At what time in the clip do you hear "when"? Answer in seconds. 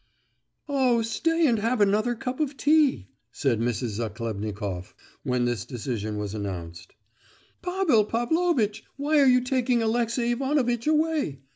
5.21-5.45